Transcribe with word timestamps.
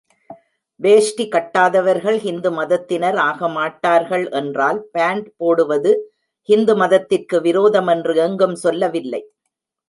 வேஷ்டி 0.79 1.25
கட்டாதவர்கள் 1.29 2.17
ஹிந்து 2.17 2.49
மதத்தினர் 2.51 3.17
ஆகமாட்டார்கள் 3.27 4.25
என்றால், 4.31 4.79
பாண்ட் 4.91 5.27
போடுவது 5.37 5.91
ஹிந்து 6.49 6.75
மதத்திற்கு 6.75 7.39
விரோதம் 7.41 7.87
என்று 7.87 8.15
எங்கும் 8.17 8.55
சொல்லவில்லை. 8.55 9.21